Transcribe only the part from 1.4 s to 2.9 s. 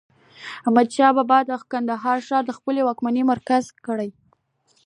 د کندهار ښار د خپلي